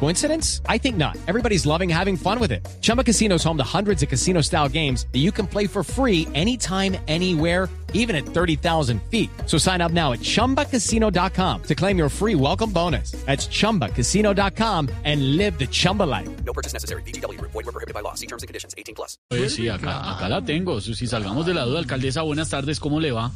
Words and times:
Coincidence? 0.00 0.60
I 0.68 0.78
think 0.78 0.96
not. 0.96 1.16
Everybody's 1.26 1.64
loving 1.64 1.88
having 1.88 2.16
fun 2.16 2.38
with 2.38 2.52
it. 2.52 2.66
Chumba 2.82 3.02
Casino 3.02 3.36
is 3.36 3.44
home 3.44 3.56
to 3.56 3.64
hundreds 3.64 4.02
of 4.02 4.08
casino 4.08 4.42
style 4.42 4.68
games 4.68 5.06
that 5.12 5.20
you 5.20 5.32
can 5.32 5.46
play 5.46 5.66
for 5.66 5.82
free 5.82 6.28
anytime, 6.34 6.96
anywhere, 7.08 7.70
even 7.94 8.14
at 8.14 8.26
30,000 8.26 9.00
feet. 9.10 9.30
So 9.46 9.56
sign 9.56 9.80
up 9.80 9.92
now 9.92 10.12
at 10.12 10.20
chumbacasino.com 10.20 11.62
to 11.62 11.74
claim 11.74 11.96
your 11.96 12.10
free 12.10 12.34
welcome 12.34 12.70
bonus. 12.70 13.12
That's 13.24 13.46
chumbacasino.com 13.48 14.90
and 15.04 15.36
live 15.38 15.58
the 15.58 15.66
Chumba 15.66 16.02
life. 16.02 16.28
No 16.44 16.52
purchase 16.52 16.74
necessary. 16.74 17.02
VGW. 17.02 17.40
Void 17.40 17.54
were 17.54 17.72
prohibited 17.72 17.94
by 17.94 18.00
law. 18.00 18.14
See 18.14 18.26
terms 18.26 18.42
and 18.42 18.48
conditions. 18.48 18.74
18 18.76 18.94
plus. 18.94 19.16
Pues 19.30 19.54
sí, 19.54 19.68
acá, 19.68 20.16
acá 20.16 20.28
la 20.28 20.42
tengo. 20.42 20.80
Si 20.82 21.06
salgamos 21.06 21.46
de 21.46 21.54
la 21.54 21.64
duda, 21.64 21.78
alcaldesa, 21.78 22.20
buenas 22.22 22.50
tardes, 22.50 22.78
¿cómo 22.78 23.00
le 23.00 23.12
va? 23.12 23.30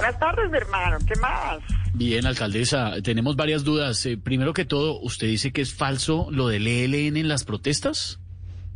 Buenas 0.00 0.18
tardes, 0.18 0.50
mi 0.50 0.56
hermano. 0.56 0.96
¿Qué 1.06 1.14
más? 1.20 1.58
Bien, 1.92 2.24
alcaldesa, 2.24 3.02
tenemos 3.04 3.36
varias 3.36 3.64
dudas. 3.64 4.06
Eh, 4.06 4.16
primero 4.16 4.54
que 4.54 4.64
todo, 4.64 4.98
¿usted 4.98 5.26
dice 5.26 5.52
que 5.52 5.60
es 5.60 5.76
falso 5.76 6.28
lo 6.30 6.48
del 6.48 6.66
ELN 6.66 7.18
en 7.18 7.28
las 7.28 7.44
protestas? 7.44 8.18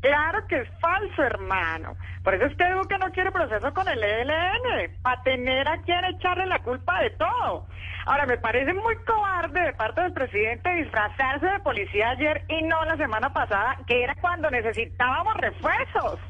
Claro 0.02 0.47
que 0.48 0.60
es 0.60 0.69
falso, 0.83 1.23
hermano. 1.23 1.97
Por 2.23 2.34
eso 2.34 2.45
es 2.45 2.55
que 2.59 2.66
digo 2.66 2.83
que 2.83 2.98
no 2.98 3.10
quiere 3.10 3.33
proceso 3.33 3.73
con 3.73 3.88
el 3.88 4.05
ELN, 4.05 5.00
para 5.00 5.23
tener 5.23 5.66
a 5.66 5.80
quien 5.80 6.05
echarle 6.05 6.45
la 6.45 6.59
culpa 6.59 7.00
de 7.00 7.09
todo. 7.12 7.69
Ahora, 8.05 8.27
me 8.27 8.36
parece 8.36 8.75
muy 8.75 8.95
cobarde 9.06 9.61
de 9.62 9.72
parte 9.72 10.02
del 10.02 10.12
presidente 10.12 10.75
disfrazarse 10.75 11.47
de 11.47 11.61
policía 11.61 12.11
ayer 12.11 12.45
y 12.50 12.61
no 12.64 12.84
la 12.84 12.98
semana 12.98 13.33
pasada, 13.33 13.78
que 13.86 14.05
era 14.05 14.14
cuando 14.16 14.50
necesitábamos 14.50 15.34
refuerzos. 15.38 16.20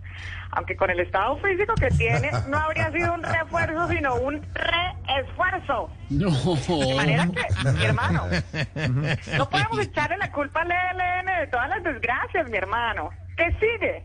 Aunque 0.53 0.77
con 0.77 0.89
el 0.91 1.01
estado 1.01 1.37
físico 1.39 1.75
que 1.75 1.89
tiene, 1.91 2.31
no 2.49 2.59
habría 2.59 2.91
sido 2.93 3.13
un 3.13 3.23
refuerzo, 3.23 3.89
sino 3.89 4.15
un 4.17 4.41
re-esfuerzo. 4.55 5.91
No. 6.11 6.31
De 6.31 6.95
manera 6.95 7.27
que, 7.27 7.71
mi 7.73 7.85
hermano, 7.85 8.25
no 9.37 9.51
podemos 9.51 9.79
echarle 9.81 10.17
la 10.19 10.31
culpa 10.31 10.63
al 10.63 10.71
ELN 10.71 11.41
de 11.41 11.47
todas 11.49 11.69
las 11.69 11.83
desgracias, 11.83 12.49
mi 12.49 12.57
hermano. 12.57 13.11
¿Qué 13.37 13.51
sigue? 13.59 14.05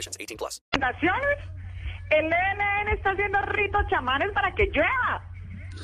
18 0.09 0.37
plus. 0.37 0.63
el 2.09 2.25
ELN 2.25 2.87
está 2.89 3.11
haciendo 3.11 3.41
ritos 3.43 3.87
chamanes 3.87 4.31
para 4.31 4.51
que 4.53 4.65
llueva. 4.67 5.23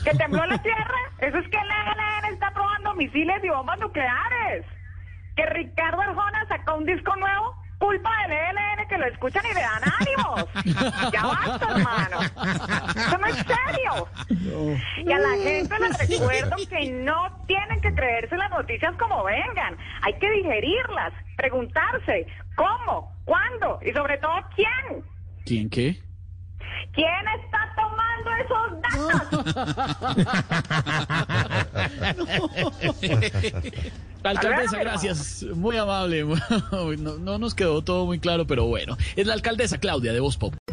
Que 0.04 0.12
tembló 0.12 0.46
la 0.46 0.58
tierra, 0.62 1.00
eso 1.20 1.38
es 1.38 1.50
que 1.50 1.58
el 1.58 1.70
ELN 1.70 2.34
está 2.34 2.52
probando 2.52 2.94
misiles 2.96 3.44
y 3.44 3.50
bombas 3.50 3.80
nucleares. 3.80 4.66
Que 5.36 5.46
Ricardo 5.46 6.02
Arjona 6.02 6.46
sacó 6.48 6.76
un 6.76 6.86
disco 6.86 7.16
nuevo, 7.16 7.56
culpa 7.80 8.12
del 8.24 8.32
ELN 8.32 8.77
escuchan 9.08 9.44
y 9.46 9.54
le 9.54 9.62
dan 9.62 9.82
ánimos. 10.00 10.46
Ya 11.12 11.24
basta, 11.24 11.68
hermano. 11.72 12.20
Eso 12.96 13.18
no 13.18 13.28
es 13.28 13.36
serio. 13.38 14.08
Y 15.06 15.12
a 15.12 15.20
la 15.20 15.30
gente 15.38 15.80
les 15.80 15.98
recuerdo 16.10 16.56
que 16.70 16.92
no 16.92 17.46
tienen 17.48 17.82
que 17.82 17.94
creerse 17.94 18.36
las 18.36 18.50
noticias 18.50 18.94
como 18.98 19.24
vengan. 19.24 19.78
Hay 20.02 20.14
que 20.14 20.30
digerirlas, 20.30 21.14
preguntarse 21.36 22.28
cómo, 22.56 23.16
cuándo 23.26 23.80
y 23.82 23.92
sobre 23.94 24.18
todo 24.18 24.36
quién. 24.56 25.04
¿Quién 25.46 25.70
qué? 25.70 26.02
¿Quién 26.94 27.28
está 27.44 27.74
tomando 27.76 28.32
esos 28.44 28.82
datos? 28.82 29.56
Alcaldesa, 34.24 34.80
gracias. 34.80 35.44
Muy 35.56 35.78
amable. 35.78 36.26
No, 36.98 37.18
no 37.18 37.38
nos 37.38 37.56
quedó 37.56 37.82
todo 37.82 38.06
muy 38.06 38.20
claro, 38.20 38.48
pero 38.48 38.66
bueno. 38.66 38.98
Es 39.16 39.28
la 39.28 39.34
alcaldesa 39.34 39.80
Claudia 39.80 40.14
de 40.14 40.20
Voz 40.20 40.38
Pop. 40.38 40.56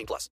18 0.00 0.06
plus. 0.06 0.28